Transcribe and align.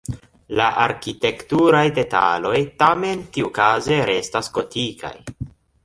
La 0.59 0.69
arkitekturaj 0.85 1.83
detaloj 1.99 2.55
tamen 2.83 3.23
tiukaze 3.37 4.01
restas 4.15 4.55
gotikaj. 4.59 5.17